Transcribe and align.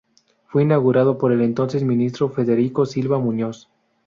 Fue 0.47 0.63
inaugurado 0.63 1.19
por 1.19 1.31
el 1.31 1.41
entonces 1.41 1.83
ministro 1.83 2.27
Federico 2.29 2.87
Silva 2.87 3.19
Muñoz. 3.19 3.69